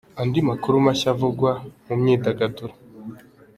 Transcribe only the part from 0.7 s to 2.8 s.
mashya avugwa mu myidagaduro.